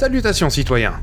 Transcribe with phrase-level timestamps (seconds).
[0.00, 0.94] Salutations citoyens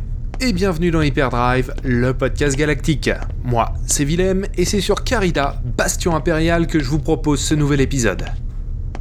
[0.41, 3.11] et bienvenue dans Hyperdrive, le podcast galactique.
[3.43, 7.79] Moi, c'est Willem et c'est sur Carida, bastion impérial, que je vous propose ce nouvel
[7.79, 8.25] épisode.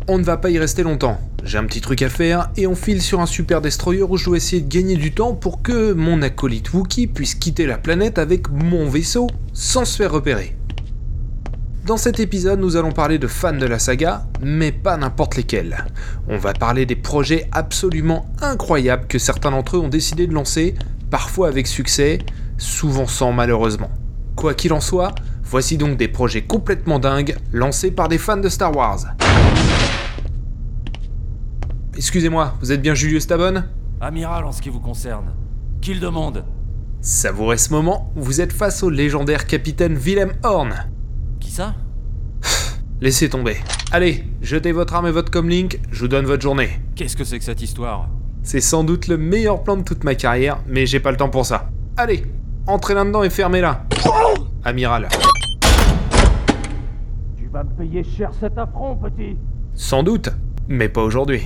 [0.07, 2.75] On ne va pas y rester longtemps, j'ai un petit truc à faire et on
[2.75, 5.95] file sur un super destroyer où je dois essayer de gagner du temps pour que
[5.95, 10.55] mon acolyte Wookie puisse quitter la planète avec mon vaisseau sans se faire repérer.
[11.87, 15.85] Dans cet épisode, nous allons parler de fans de la saga, mais pas n'importe lesquels.
[16.27, 20.75] On va parler des projets absolument incroyables que certains d'entre eux ont décidé de lancer,
[21.13, 22.19] parfois avec succès,
[22.59, 23.93] souvent sans malheureusement.
[24.35, 28.49] Quoi qu'il en soit, voici donc des projets complètement dingues lancés par des fans de
[28.49, 29.05] Star Wars.
[31.97, 33.63] Excusez-moi, vous êtes bien Julius Tabon
[34.01, 35.37] Amiral en ce qui vous concerne.
[35.81, 36.45] Qui le demande?
[37.01, 40.75] Savourez ce moment, vous êtes face au légendaire capitaine Willem Horn.
[41.41, 41.75] Qui ça?
[43.01, 43.57] Laissez tomber.
[43.93, 46.71] Allez, jetez votre arme et votre comlink, je vous donne votre journée.
[46.95, 48.09] Qu'est-ce que c'est que cette histoire?
[48.43, 51.29] C'est sans doute le meilleur plan de toute ma carrière, mais j'ai pas le temps
[51.29, 51.69] pour ça.
[51.97, 52.25] Allez,
[52.67, 53.85] entrez là-dedans et fermez-la.
[54.65, 55.09] Amiral.
[57.37, 59.37] Tu vas me payer cher cet affront, petit
[59.75, 60.31] Sans doute,
[60.69, 61.43] mais pas aujourd'hui.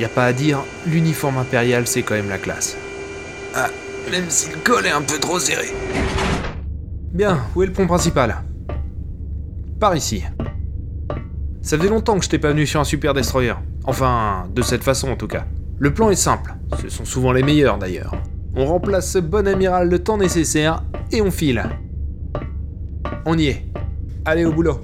[0.00, 2.74] Y a pas à dire, l'uniforme impérial c'est quand même la classe.
[3.54, 3.68] Ah,
[4.10, 5.66] même si le col est un peu trop serré.
[7.12, 8.42] Bien, où est le pont principal?
[9.78, 10.24] Par ici.
[11.60, 13.52] Ça faisait longtemps que je t'ai pas venu sur un super destroyer.
[13.84, 15.44] Enfin, de cette façon en tout cas.
[15.78, 18.14] Le plan est simple, ce sont souvent les meilleurs d'ailleurs.
[18.56, 21.62] On remplace ce bon amiral le temps nécessaire et on file.
[23.26, 23.66] On y est.
[24.24, 24.80] Allez au boulot.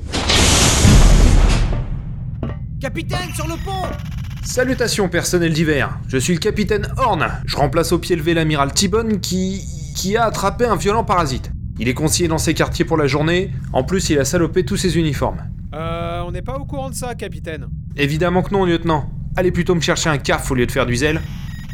[2.78, 4.15] Capitaine, sur le pont
[4.46, 7.26] Salutations personnel divers, je suis le capitaine Horn.
[7.46, 9.64] Je remplace au pied levé l'amiral T-Bone qui...
[9.96, 11.50] qui a attrapé un violent parasite.
[11.80, 14.76] Il est conseillé dans ses quartiers pour la journée, en plus il a salopé tous
[14.76, 15.42] ses uniformes.
[15.74, 17.66] Euh, on n'est pas au courant de ça, capitaine.
[17.96, 19.10] Évidemment que non, lieutenant.
[19.36, 21.20] Allez plutôt me chercher un caf au lieu de faire du zèle.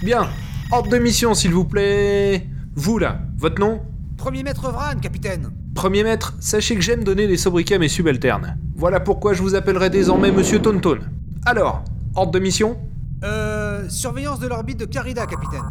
[0.02, 0.28] Bien,
[0.72, 2.48] ordre de mission s'il vous plaît.
[2.74, 3.82] Vous là, votre nom?
[4.16, 5.50] Premier maître Vran, capitaine.
[5.74, 8.56] Premier maître, sachez que j'aime donner des sobriquets à mes subalternes.
[8.74, 10.98] Voilà pourquoi je vous appellerai désormais Monsieur Tonton.
[11.44, 12.76] Alors, ordre de mission
[13.24, 15.62] Euh, surveillance de l'orbite de Carida, capitaine.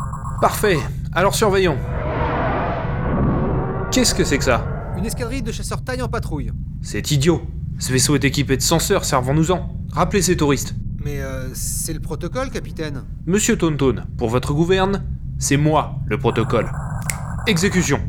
[0.41, 0.77] Parfait,
[1.13, 1.77] alors surveillons.
[3.91, 4.65] Qu'est-ce que c'est que ça
[4.97, 6.51] Une escadrille de chasseurs taille en patrouille.
[6.81, 7.41] C'est idiot.
[7.77, 9.75] Ce vaisseau est équipé de senseurs, servons-nous-en.
[9.91, 10.75] Rappelez ces touristes.
[11.03, 13.03] Mais euh, c'est le protocole, capitaine.
[13.25, 15.03] Monsieur Tonton, pour votre gouverne,
[15.39, 16.71] c'est moi le protocole.
[17.47, 17.99] Exécution.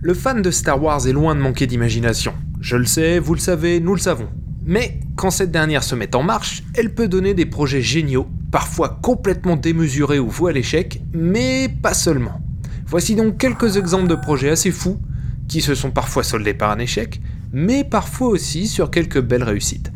[0.00, 2.32] Le fan de Star Wars est loin de manquer d'imagination.
[2.60, 4.28] Je le sais, vous le savez, nous le savons.
[4.64, 8.98] Mais quand cette dernière se met en marche, elle peut donner des projets géniaux, parfois
[9.02, 12.40] complètement démesurés ou voués à l'échec, mais pas seulement.
[12.86, 14.98] Voici donc quelques exemples de projets assez fous,
[15.46, 17.20] qui se sont parfois soldés par un échec,
[17.52, 19.92] mais parfois aussi sur quelques belles réussites.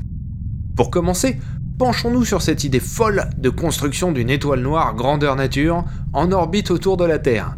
[0.76, 1.38] Pour commencer,
[1.78, 6.98] penchons-nous sur cette idée folle de construction d'une étoile noire grandeur nature en orbite autour
[6.98, 7.56] de la Terre.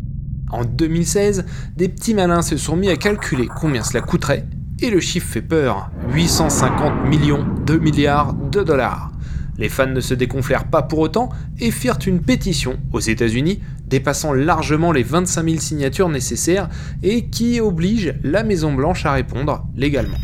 [0.52, 1.44] En 2016,
[1.74, 4.46] des petits malins se sont mis à calculer combien cela coûterait,
[4.80, 9.12] et le chiffre fait peur 850 millions de milliards de dollars.
[9.58, 14.32] Les fans ne se déconflèrent pas pour autant et firent une pétition aux États-Unis dépassant
[14.32, 16.68] largement les 25 000 signatures nécessaires
[17.02, 20.18] et qui oblige la Maison-Blanche à répondre légalement.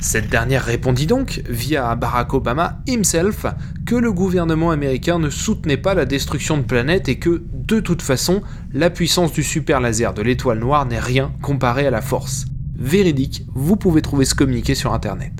[0.00, 3.44] Cette dernière répondit donc, via Barack Obama himself,
[3.84, 8.00] que le gouvernement américain ne soutenait pas la destruction de planètes et que, de toute
[8.00, 8.40] façon,
[8.72, 12.46] la puissance du super laser de l'étoile noire n'est rien comparé à la force.
[12.80, 15.34] Véridique, vous pouvez trouver ce communiqué sur internet.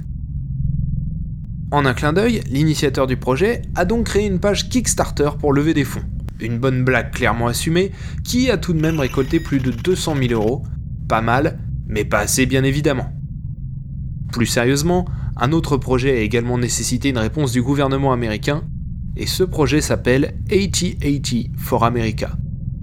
[1.71, 5.73] En un clin d'œil, l'initiateur du projet a donc créé une page Kickstarter pour lever
[5.73, 6.05] des fonds.
[6.39, 7.93] Une bonne blague clairement assumée,
[8.25, 10.65] qui a tout de même récolté plus de 200 000 euros.
[11.09, 11.59] Pas mal,
[11.89, 13.11] mais pas assez bien évidemment.
[14.33, 15.07] Plus sérieusement,
[15.39, 18.65] un autre projet a également nécessité une réponse du gouvernement américain,
[19.17, 22.37] et ce projet s'appelle AT-AT for America.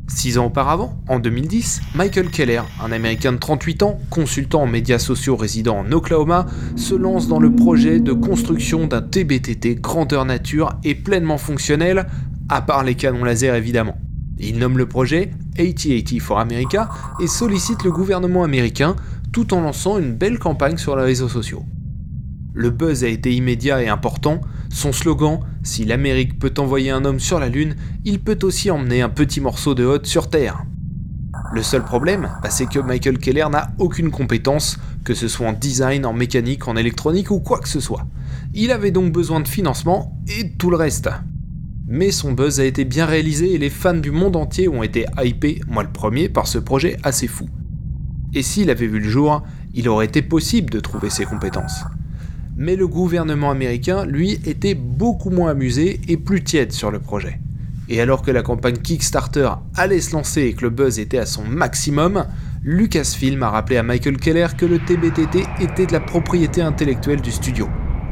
[0.08, 5.00] Six ans auparavant, en 2010, Michael Keller, un Américain de 38 ans, consultant en médias
[5.00, 6.46] sociaux résidant en Oklahoma,
[6.78, 12.08] se lance dans le projet de construction d'un TBTT grandeur nature et pleinement fonctionnel,
[12.48, 13.98] à part les canons laser évidemment.
[14.40, 16.90] Il nomme le projet AT-AT for America
[17.20, 18.96] et sollicite le gouvernement américain
[19.34, 21.66] tout en lançant une belle campagne sur les réseaux sociaux.
[22.54, 24.42] Le buzz a été immédiat et important,
[24.78, 27.76] Son slogan, si l'Amérique peut envoyer un homme sur la Lune,
[28.06, 30.66] il peut aussi emmener un petit morceau de hôte sur Terre.
[31.52, 35.54] Le seul problème, bah, c'est que Michael Keller n'a aucune compétence, que ce soit en
[35.54, 38.06] design, en mécanique, en électronique ou quoi que ce soit.
[38.54, 41.10] Il avait donc besoin de financement et tout le reste.
[41.88, 45.08] Mais son buzz a été bien réalisé et les fans du monde entier ont été
[45.18, 47.50] hypés, moi le premier, par ce projet assez fou.
[48.36, 49.42] Et s'il avait vu le jour,
[49.74, 51.84] il aurait été possible de trouver ses compétences.
[52.58, 57.40] Mais le gouvernement américain, lui, était beaucoup moins amusé et plus tiède sur le projet.
[57.88, 61.26] Et alors que la campagne Kickstarter allait se lancer et que le buzz était à
[61.26, 62.26] son maximum,
[62.64, 67.32] Lucasfilm a rappelé à Michael Keller que le TBTT était de la propriété intellectuelle du
[67.32, 67.70] studio.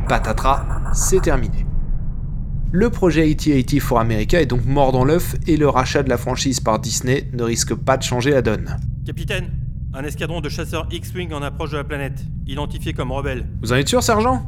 [0.07, 1.65] Patatras, c'est terminé.
[2.71, 6.17] Le projet AT-AT for America est donc mort dans l'œuf et le rachat de la
[6.17, 8.77] franchise par Disney ne risque pas de changer la donne.
[9.05, 9.49] Capitaine,
[9.95, 13.45] un escadron de chasseurs X-Wing en approche de la planète, identifié comme rebelle.
[13.61, 14.45] Vous en êtes sûr, sergent?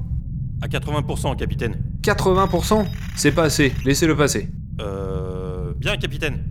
[0.61, 1.77] À 80%, capitaine.
[2.03, 2.85] 80%
[3.15, 4.49] C'est pas assez, laissez-le passer.
[4.81, 5.71] Euh.
[5.77, 6.43] Bien, capitaine.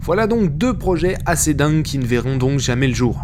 [0.00, 3.20] Voilà donc deux projets assez dingues qui ne verront donc jamais le jour.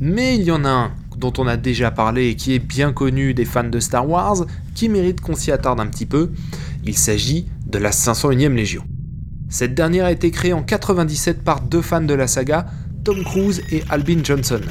[0.00, 2.92] Mais il y en a un dont on a déjà parlé et qui est bien
[2.92, 6.32] connu des fans de Star Wars, qui mérite qu'on s'y attarde un petit peu.
[6.84, 8.84] Il s'agit de la 501e Légion.
[9.50, 12.66] Cette dernière a été créée en 97 par deux fans de la saga,
[13.04, 14.62] Tom Cruise et Albin Johnson.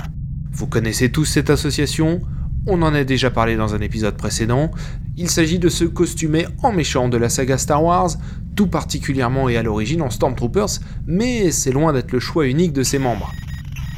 [0.52, 2.20] Vous connaissez tous cette association,
[2.66, 4.72] on en a déjà parlé dans un épisode précédent.
[5.16, 8.10] Il s'agit de ce costumé en méchant de la saga Star Wars,
[8.56, 12.82] tout particulièrement et à l'origine en Stormtroopers, mais c'est loin d'être le choix unique de
[12.82, 13.32] ses membres.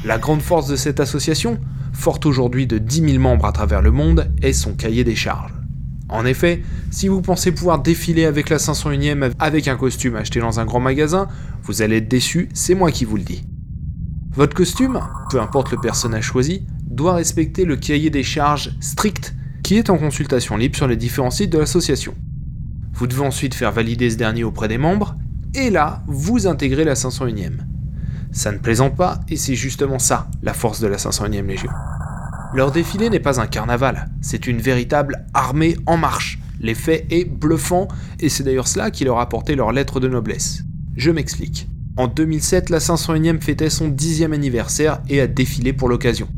[0.04, 1.58] La grande force de cette association,
[1.94, 5.54] forte aujourd'hui de 10 000 membres à travers le monde, est son cahier des charges.
[6.10, 10.60] En effet, si vous pensez pouvoir défiler avec la 501ème avec un costume acheté dans
[10.60, 11.26] un grand magasin,
[11.62, 13.42] vous allez être déçu, c'est moi qui vous le dis.
[14.36, 15.00] Votre costume,
[15.30, 19.96] peu importe le personnage choisi, doit respecter le cahier des charges strict qui est en
[19.96, 22.14] consultation libre sur les différents sites de l'association.
[22.92, 25.16] Vous devez ensuite faire valider ce dernier auprès des membres,
[25.54, 27.60] et là, vous intégrez la 501ème.
[28.30, 31.70] Ça ne plaisante pas, et c'est justement ça, la force de la 501ème Légion.
[32.52, 36.38] Leur défilé n'est pas un carnaval, c'est une véritable armée en marche.
[36.60, 37.88] L'effet est bluffant,
[38.20, 40.62] et c'est d'ailleurs cela qui leur a apporté leur lettre de noblesse.
[40.94, 41.68] Je m'explique.
[41.96, 46.28] En 2007, la 501ème fêtait son dixième anniversaire et a défilé pour l'occasion.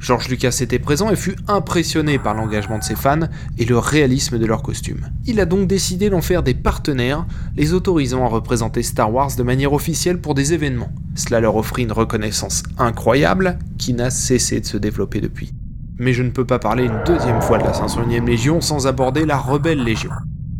[0.00, 3.28] George Lucas était présent et fut impressionné par l'engagement de ses fans
[3.58, 5.08] et le réalisme de leurs costumes.
[5.24, 9.42] Il a donc décidé d'en faire des partenaires, les autorisant à représenter Star Wars de
[9.42, 10.92] manière officielle pour des événements.
[11.14, 15.52] Cela leur offrit une reconnaissance incroyable qui n'a cessé de se développer depuis.
[15.98, 19.26] Mais je ne peux pas parler une deuxième fois de la 501ème Légion sans aborder
[19.26, 20.10] la Rebelle Légion.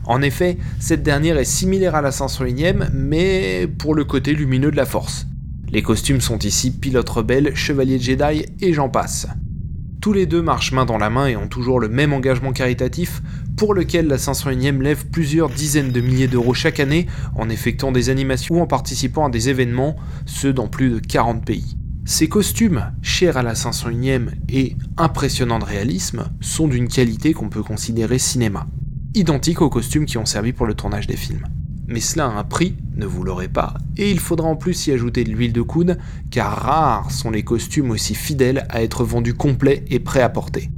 [0.05, 4.77] En effet, cette dernière est similaire à la 501ème, mais pour le côté lumineux de
[4.77, 5.27] la Force.
[5.71, 9.27] Les costumes sont ici pilote rebelle, chevalier Jedi et j'en passe.
[10.01, 13.21] Tous les deux marchent main dans la main et ont toujours le même engagement caritatif
[13.57, 18.09] pour lequel la 501ème lève plusieurs dizaines de milliers d'euros chaque année en effectuant des
[18.09, 21.77] animations ou en participant à des événements, ceux dans plus de 40 pays.
[22.05, 27.63] Ces costumes, chers à la 501ème et impressionnants de réalisme, sont d'une qualité qu'on peut
[27.63, 28.67] considérer cinéma,
[29.15, 31.47] identiques aux costumes qui ont servi pour le tournage des films
[31.89, 34.93] mais cela a un prix, ne vous l'aurez pas, et il faudra en plus y
[34.93, 35.99] ajouter de l'huile de coude,
[36.31, 40.71] car rares sont les costumes aussi fidèles à être vendus complets et prêts à porter.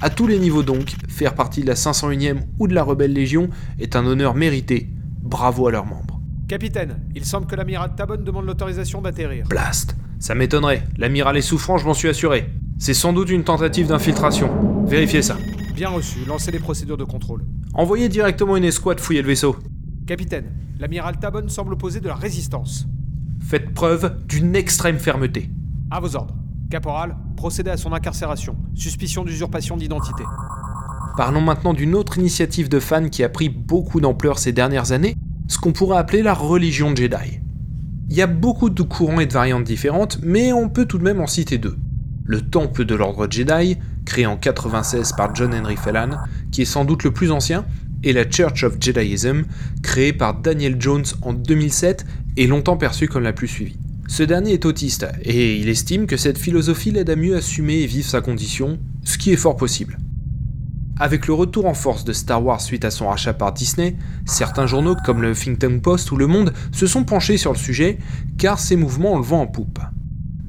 [0.00, 3.50] À tous les niveaux donc, faire partie de la 501ème ou de la Rebelle Légion
[3.78, 4.88] est un honneur mérité.
[5.22, 6.18] Bravo à leurs membres.
[6.48, 9.46] Capitaine, il semble que l'amiral Tabon demande l'autorisation d'atterrir.
[9.46, 9.94] Blast.
[10.18, 12.48] Ça m'étonnerait, l'amiral est souffrant, je m'en suis assuré.
[12.78, 14.50] C'est sans doute une tentative d'infiltration.
[14.86, 15.36] Vérifiez ça.
[15.80, 17.42] Bien reçu, lancez les procédures de contrôle.
[17.72, 19.56] Envoyez directement une escouade fouiller le vaisseau.
[20.06, 22.86] Capitaine, l'amiral Tabon semble opposer de la résistance.
[23.42, 25.48] Faites preuve d'une extrême fermeté.
[25.90, 26.34] À vos ordres.
[26.70, 28.58] Caporal, procédez à son incarcération.
[28.74, 30.22] Suspicion d'usurpation d'identité.
[31.16, 35.16] Parlons maintenant d'une autre initiative de fans qui a pris beaucoup d'ampleur ces dernières années,
[35.48, 37.40] ce qu'on pourrait appeler la religion Jedi.
[38.10, 41.04] Il y a beaucoup de courants et de variantes différentes, mais on peut tout de
[41.04, 41.78] même en citer deux.
[42.26, 43.78] Le Temple de l'Ordre Jedi,
[44.10, 46.18] créé en 96 par John Henry Fellan,
[46.50, 47.64] qui est sans doute le plus ancien,
[48.02, 49.44] et la Church of Jediism,
[49.84, 52.04] créée par Daniel Jones en 2007
[52.36, 53.78] et longtemps perçue comme la plus suivie.
[54.08, 57.86] Ce dernier est autiste, et il estime que cette philosophie l'aide à mieux assumer et
[57.86, 59.96] vivre sa condition, ce qui est fort possible.
[60.98, 63.94] Avec le retour en force de Star Wars suite à son rachat par Disney,
[64.26, 67.58] certains journaux comme le Think Tank Post ou Le Monde se sont penchés sur le
[67.58, 67.98] sujet,
[68.38, 69.78] car ces mouvements le vent en poupe.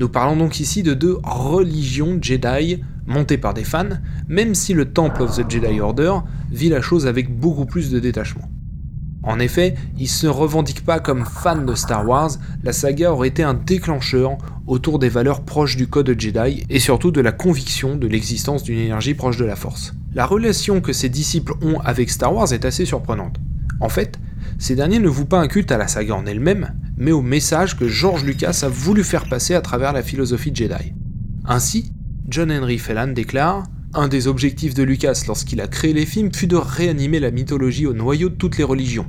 [0.01, 4.85] Nous parlons donc ici de deux religions Jedi montées par des fans, même si le
[4.85, 6.13] Temple of the Jedi Order
[6.49, 8.49] vit la chose avec beaucoup plus de détachement.
[9.21, 12.31] En effet, ils se revendiquent pas comme fans de Star Wars,
[12.63, 17.11] la saga aurait été un déclencheur autour des valeurs proches du code Jedi et surtout
[17.11, 19.93] de la conviction de l'existence d'une énergie proche de la Force.
[20.15, 23.35] La relation que ses disciples ont avec Star Wars est assez surprenante.
[23.79, 24.17] En fait,
[24.57, 27.75] ces derniers ne vouent pas un culte à la saga en elle-même, mais au message
[27.75, 30.93] que George Lucas a voulu faire passer à travers la philosophie Jedi.
[31.45, 31.91] Ainsi,
[32.29, 33.63] John Henry Phelan déclare
[33.95, 37.87] Un des objectifs de Lucas lorsqu'il a créé les films fut de réanimer la mythologie
[37.87, 39.07] au noyau de toutes les religions.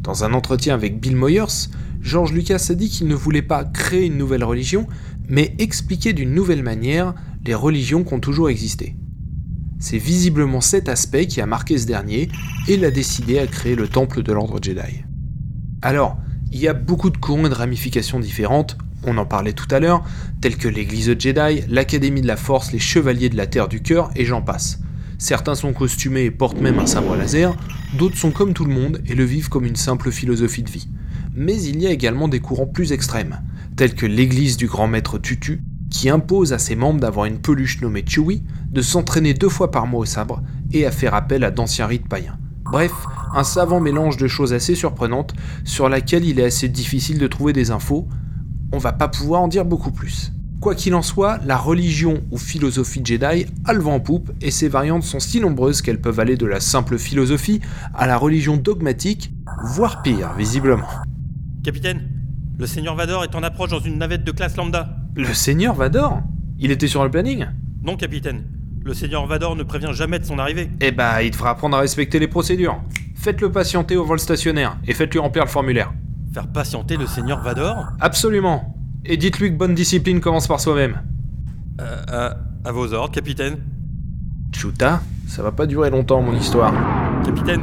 [0.00, 1.68] Dans un entretien avec Bill Moyers,
[2.00, 4.86] George Lucas a dit qu'il ne voulait pas créer une nouvelle religion,
[5.28, 8.96] mais expliquer d'une nouvelle manière les religions qui ont toujours existé.
[9.78, 12.30] C'est visiblement cet aspect qui a marqué ce dernier
[12.68, 15.04] et l'a décidé à créer le temple de l'ordre Jedi.
[15.82, 16.16] Alors,
[16.54, 19.80] il y a beaucoup de courants et de ramifications différentes, on en parlait tout à
[19.80, 20.04] l'heure,
[20.40, 24.10] tels que l'église Jedi, l'Académie de la Force, les Chevaliers de la Terre du Cœur,
[24.14, 24.78] et j'en passe.
[25.18, 27.56] Certains sont costumés et portent même un sabre laser,
[27.98, 30.88] d'autres sont comme tout le monde et le vivent comme une simple philosophie de vie.
[31.34, 33.40] Mais il y a également des courants plus extrêmes,
[33.76, 37.80] tels que l'église du grand maître Tutu, qui impose à ses membres d'avoir une peluche
[37.80, 40.40] nommée Chewie, de s'entraîner deux fois par mois au sabre
[40.72, 42.38] et à faire appel à d'anciens rites païens.
[42.62, 42.92] Bref,
[43.34, 47.52] un savant mélange de choses assez surprenantes sur laquelle il est assez difficile de trouver
[47.52, 48.08] des infos,
[48.72, 50.32] on va pas pouvoir en dire beaucoup plus.
[50.60, 54.50] Quoi qu'il en soit, la religion ou philosophie Jedi a le vent en poupe et
[54.50, 57.60] ses variantes sont si nombreuses qu'elles peuvent aller de la simple philosophie
[57.94, 60.88] à la religion dogmatique, voire pire, visiblement.
[61.62, 62.08] Capitaine,
[62.58, 64.96] le Seigneur Vador est en approche dans une navette de classe lambda.
[65.16, 66.22] Le Seigneur Vador?
[66.58, 67.46] Il était sur le planning?
[67.82, 68.44] Non, capitaine.
[68.84, 70.70] Le Seigneur Vador ne prévient jamais de son arrivée.
[70.80, 72.80] Eh bah, il devra apprendre à respecter les procédures.
[73.24, 75.94] Faites-le patienter au vol stationnaire et faites-lui remplir le formulaire.
[76.34, 77.86] Faire patienter le Seigneur Vador?
[77.98, 78.76] Absolument.
[79.06, 81.00] Et dites-lui que bonne discipline commence par soi-même.
[81.80, 83.56] Euh, à, à vos ordres, capitaine.
[84.52, 86.74] Chuta, ça va pas durer longtemps mon histoire.
[87.24, 87.62] Capitaine,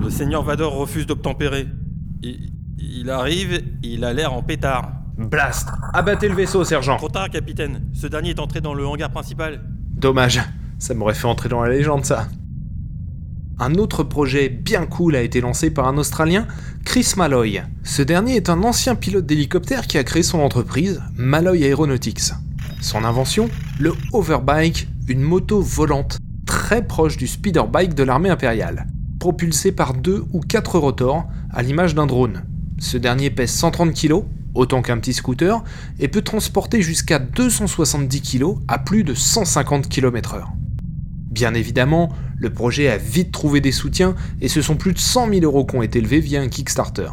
[0.00, 1.66] le Seigneur Vador refuse d'obtempérer.
[2.22, 4.92] Il, il arrive, il a l'air en pétard.
[5.18, 7.88] Blast Abattez le vaisseau, sergent Trop tard, capitaine.
[7.92, 9.64] Ce dernier est entré dans le hangar principal.
[9.96, 10.40] Dommage,
[10.78, 12.28] ça m'aurait fait entrer dans la légende ça.
[13.58, 16.46] Un autre projet bien cool a été lancé par un Australien,
[16.84, 17.62] Chris Malloy.
[17.84, 22.32] Ce dernier est un ancien pilote d'hélicoptère qui a créé son entreprise, Malloy Aeronautics.
[22.82, 23.48] Son invention
[23.80, 30.26] Le Overbike, une moto volante très proche du speederbike de l'armée impériale, propulsé par deux
[30.34, 32.44] ou quatre rotors à l'image d'un drone.
[32.78, 35.64] Ce dernier pèse 130 kg, autant qu'un petit scooter,
[35.98, 40.44] et peut transporter jusqu'à 270 kg à plus de 150 km/h.
[41.30, 45.28] Bien évidemment, le projet a vite trouvé des soutiens et ce sont plus de 100
[45.30, 47.10] 000 euros qui ont été levés via un Kickstarter.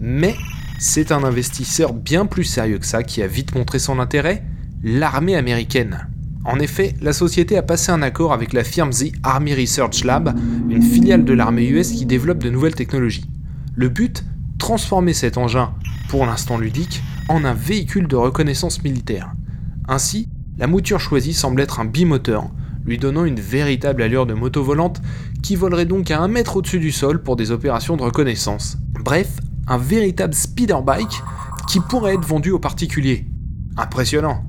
[0.00, 0.34] Mais
[0.78, 4.44] c'est un investisseur bien plus sérieux que ça qui a vite montré son intérêt,
[4.82, 6.08] l'armée américaine.
[6.44, 10.38] En effet, la société a passé un accord avec la firme The Army Research Lab,
[10.68, 13.28] une filiale de l'armée US qui développe de nouvelles technologies.
[13.74, 14.24] Le but
[14.58, 15.74] Transformer cet engin,
[16.08, 19.32] pour l'instant ludique, en un véhicule de reconnaissance militaire.
[19.86, 22.50] Ainsi, la mouture choisie semble être un bimoteur,
[22.86, 25.02] lui donnant une véritable allure de moto volante
[25.42, 28.78] qui volerait donc à un mètre au-dessus du sol pour des opérations de reconnaissance.
[29.04, 29.28] Bref,
[29.66, 31.22] un véritable speederbike
[31.68, 33.26] qui pourrait être vendu aux particuliers.
[33.76, 34.44] Impressionnant.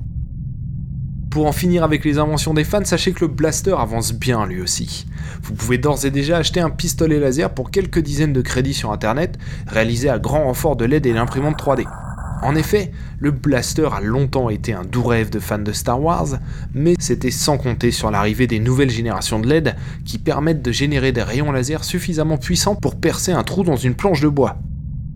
[1.30, 4.62] Pour en finir avec les inventions des fans, sachez que le blaster avance bien lui
[4.62, 5.06] aussi.
[5.42, 8.92] Vous pouvez d'ores et déjà acheter un pistolet laser pour quelques dizaines de crédits sur
[8.92, 11.86] internet, réalisé à grand renfort de LED et l'imprimante 3D.
[12.42, 16.38] En effet, le blaster a longtemps été un doux rêve de fans de Star Wars,
[16.72, 21.12] mais c'était sans compter sur l'arrivée des nouvelles générations de LED qui permettent de générer
[21.12, 24.58] des rayons laser suffisamment puissants pour percer un trou dans une planche de bois.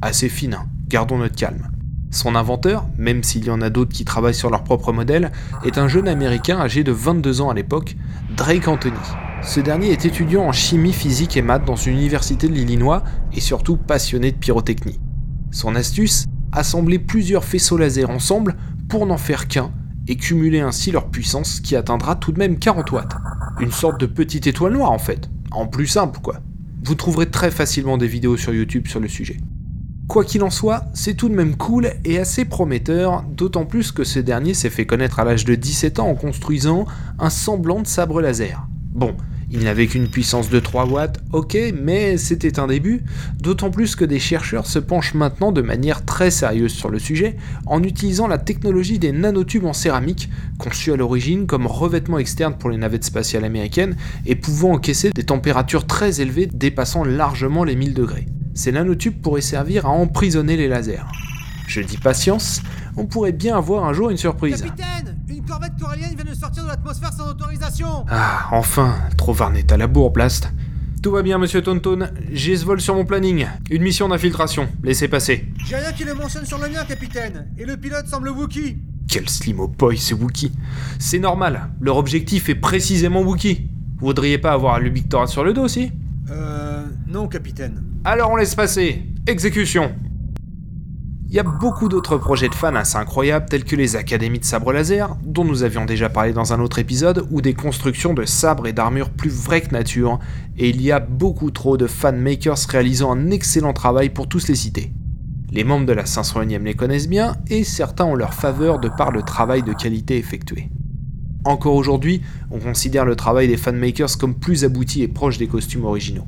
[0.01, 0.67] Assez fine, hein.
[0.89, 1.69] gardons notre calme.
[2.11, 5.33] Son inventeur, même s'il y en a d'autres qui travaillent sur leur propre modèle,
[5.65, 7.97] est un jeune américain âgé de 22 ans à l'époque,
[8.37, 8.97] Drake Anthony.
[9.43, 13.03] Ce dernier est étudiant en chimie, physique et maths dans une université de l'Illinois
[13.33, 15.01] et surtout passionné de pyrotechnie.
[15.51, 18.57] Son astuce Assembler plusieurs faisceaux laser ensemble
[18.89, 19.71] pour n'en faire qu'un
[20.07, 23.17] et cumuler ainsi leur puissance qui atteindra tout de même 40 watts.
[23.61, 26.41] Une sorte de petite étoile noire en fait, en plus simple quoi.
[26.85, 29.39] Vous trouverez très facilement des vidéos sur YouTube sur le sujet.
[30.09, 34.05] Quoi qu'il en soit, c'est tout de même cool et assez prometteur, d'autant plus que
[34.05, 36.87] ce dernier s'est fait connaître à l'âge de 17 ans en construisant
[37.19, 38.67] un semblant de sabre laser.
[38.93, 39.17] Bon,
[39.53, 43.03] il n'avait qu'une puissance de 3 watts, ok, mais c'était un début,
[43.39, 47.37] d'autant plus que des chercheurs se penchent maintenant de manière très sérieuse sur le sujet
[47.67, 52.71] en utilisant la technologie des nanotubes en céramique, conçus à l'origine comme revêtement externe pour
[52.71, 57.93] les navettes spatiales américaines et pouvant encaisser des températures très élevées dépassant largement les 1000
[57.93, 58.27] degrés.
[58.55, 61.05] Ces nanotubes pourraient servir à emprisonner les lasers.
[61.67, 62.63] Je dis patience,
[62.97, 64.65] on pourrait bien avoir un jour une surprise.
[65.53, 69.87] Corvette corallienne vient de sortir de l'atmosphère sans autorisation Ah, enfin, trop varnet à la
[69.87, 70.51] bourre, Blast.
[71.03, 72.09] Tout va bien, monsieur Tonton.
[72.33, 73.47] J'ai ce vol sur mon planning.
[73.71, 74.67] Une mission d'infiltration.
[74.83, 75.47] Laissez passer.
[75.67, 78.79] J'ai rien qui le mentionne sur le mien, capitaine Et le pilote semble Wookie
[79.09, 80.53] Quel slimo boy, ce Wookie.
[80.99, 83.69] C'est normal, leur objectif est précisément Wookie.
[83.99, 85.93] Vous voudriez pas avoir l'ubictorat sur le dos aussi
[86.31, 86.87] Euh.
[87.09, 87.85] Non, capitaine.
[88.05, 89.03] Alors on laisse passer.
[89.27, 89.93] Exécution.
[91.33, 94.45] Il y a beaucoup d'autres projets de fans assez incroyables tels que les académies de
[94.45, 98.27] sabre laser, dont nous avions déjà parlé dans un autre épisode, ou des constructions de
[98.27, 100.19] sabres et d'armures plus vraies que nature,
[100.59, 104.47] et il y a beaucoup trop de fan makers réalisant un excellent travail pour tous
[104.49, 104.93] les citer.
[105.51, 109.11] Les membres de la 501ème les connaissent bien, et certains ont leur faveur de par
[109.11, 110.69] le travail de qualité effectué.
[111.45, 112.21] Encore aujourd'hui,
[112.51, 116.27] on considère le travail des fanmakers comme plus abouti et proche des costumes originaux.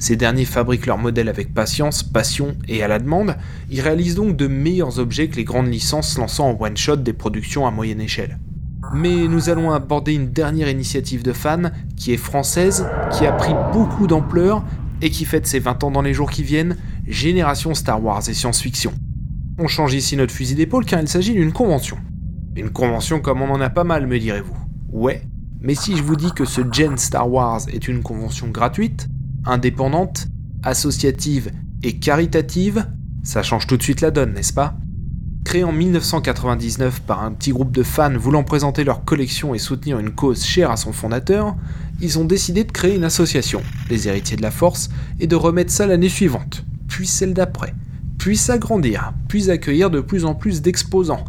[0.00, 3.36] Ces derniers fabriquent leurs modèles avec patience, passion et à la demande,
[3.70, 7.66] ils réalisent donc de meilleurs objets que les grandes licences lançant en one-shot des productions
[7.66, 8.38] à moyenne échelle.
[8.94, 13.52] Mais nous allons aborder une dernière initiative de fans qui est française, qui a pris
[13.74, 14.64] beaucoup d'ampleur
[15.02, 18.34] et qui fête ses 20 ans dans les jours qui viennent, Génération Star Wars et
[18.34, 18.94] science-fiction.
[19.58, 21.98] On change ici notre fusil d'épaule car il s'agit d'une convention.
[22.56, 24.56] Une convention comme on en a pas mal, me direz-vous.
[24.92, 25.20] Ouais,
[25.60, 29.08] mais si je vous dis que ce Gen Star Wars est une convention gratuite,
[29.44, 30.28] indépendante,
[30.62, 32.86] associative et caritative,
[33.22, 34.76] ça change tout de suite la donne, n'est-ce pas?
[35.44, 39.98] Créé en 1999 par un petit groupe de fans voulant présenter leur collection et soutenir
[39.98, 41.56] une cause chère à son fondateur,
[42.00, 45.72] ils ont décidé de créer une association, les Héritiers de la Force, et de remettre
[45.72, 47.74] ça l'année suivante, puis celle d'après,
[48.18, 51.24] puis s'agrandir, puis accueillir de plus en plus d'exposants,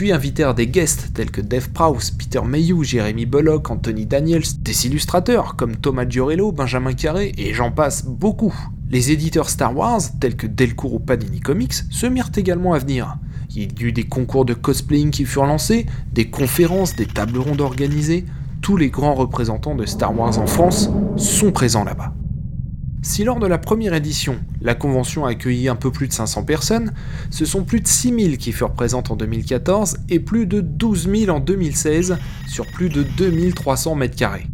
[0.00, 4.86] puis invitèrent des guests tels que Dave Prowse, Peter Mayhew, Jeremy Bullock, Anthony Daniels, des
[4.86, 8.54] illustrateurs comme Thomas Giorello, Benjamin Carré et j'en passe beaucoup.
[8.88, 13.18] Les éditeurs Star Wars, tels que Delcourt ou Panini Comics, se mirent également à venir.
[13.54, 17.60] Il y eut des concours de cosplaying qui furent lancés, des conférences, des tables rondes
[17.60, 18.24] organisées.
[18.62, 20.88] Tous les grands représentants de Star Wars en France
[21.18, 22.14] sont présents là-bas.
[23.02, 26.44] Si lors de la première édition, la convention a accueilli un peu plus de 500
[26.44, 26.92] personnes,
[27.30, 31.34] ce sont plus de 6000 qui furent présentes en 2014 et plus de 12 000
[31.34, 34.46] en 2016 sur plus de 2300 mètres carrés.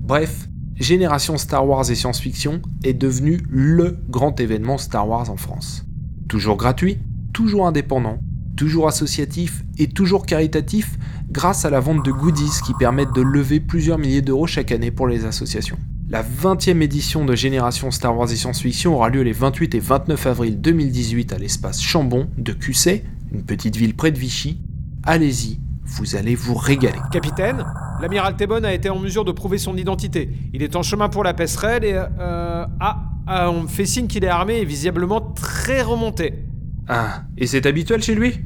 [0.00, 5.86] Bref, Génération Star Wars et science-fiction est devenu LE grand événement Star Wars en France.
[6.28, 6.98] Toujours gratuit,
[7.32, 8.18] toujours indépendant,
[8.56, 10.98] toujours associatif et toujours caritatif
[11.30, 14.90] grâce à la vente de goodies qui permettent de lever plusieurs milliers d'euros chaque année
[14.90, 15.78] pour les associations.
[16.14, 20.26] La 20e édition de Génération Star Wars et Science-Fiction aura lieu les 28 et 29
[20.28, 24.60] avril 2018 à l'espace Chambon de Cusset, une petite ville près de Vichy.
[25.02, 27.00] Allez-y, vous allez vous régaler.
[27.10, 27.64] Capitaine,
[28.00, 30.30] l'amiral Thébon a été en mesure de prouver son identité.
[30.52, 31.94] Il est en chemin pour la passerelle et...
[31.94, 36.44] Euh, ah, ah, on me fait signe qu'il est armé et visiblement très remonté.
[36.86, 38.38] Ah, et c'est habituel chez lui?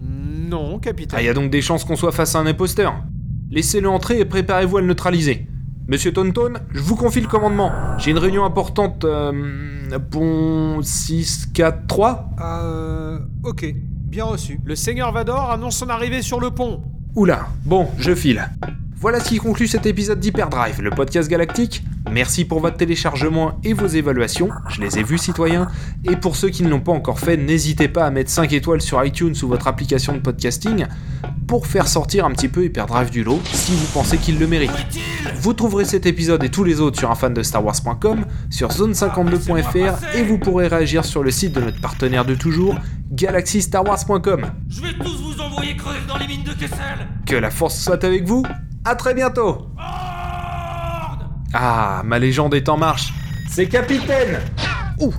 [0.00, 1.18] Non, capitaine.
[1.18, 2.94] Ah, il y a donc des chances qu'on soit face à un imposteur.
[3.50, 5.46] Laissez-le entrer et préparez-vous à le neutraliser.
[5.92, 7.70] Monsieur Tonton, je vous confie le commandement.
[7.98, 9.04] J'ai une réunion importante.
[9.04, 10.80] Euh, bon.
[10.80, 13.18] 6, 4, 3 Euh.
[13.44, 13.66] Ok.
[14.08, 14.58] Bien reçu.
[14.64, 16.82] Le seigneur Vador annonce son arrivée sur le pont.
[17.14, 18.48] Oula, bon, je file.
[18.96, 21.84] Voilà ce qui conclut cet épisode d'Hyperdrive, le podcast galactique.
[22.10, 25.68] Merci pour votre téléchargement et vos évaluations, je les ai vus citoyens.
[26.04, 28.80] Et pour ceux qui ne l'ont pas encore fait, n'hésitez pas à mettre 5 étoiles
[28.80, 30.86] sur iTunes ou votre application de podcasting
[31.52, 34.70] pour faire sortir un petit peu Hyperdrive du lot si vous pensez qu'il le mérite.
[35.36, 38.70] Vous trouverez cet épisode et tous les autres sur un fan de Star Wars.com, sur
[38.70, 42.76] zone52.fr et vous pourrez réagir sur le site de notre partenaire de toujours,
[43.10, 44.46] galaxystarwars.com.
[44.70, 47.06] Je vais tous vous envoyer crever dans les mines de Kessel.
[47.26, 48.46] Que la force soit avec vous,
[48.86, 49.66] à très bientôt.
[51.52, 53.12] Ah, ma légende est en marche.
[53.50, 54.40] C'est Capitaine.
[55.00, 55.12] Ouh